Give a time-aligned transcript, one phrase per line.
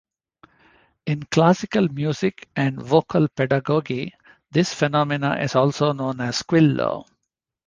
[1.05, 4.15] In classical music and vocal pedagogy,
[4.49, 7.05] this phenomenon is also known as "squillo".